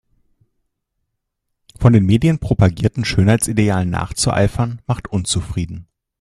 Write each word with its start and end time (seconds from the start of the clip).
Von 1.79 1.93
den 1.93 2.07
Medien 2.07 2.39
propagierten 2.39 3.05
Schönheitsidealen 3.05 3.91
nachzueifern 3.91 4.81
macht 4.87 5.07
unzufrieden. 5.09 5.85